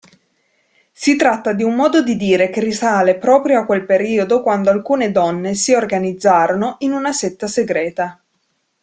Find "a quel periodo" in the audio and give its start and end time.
3.59-4.41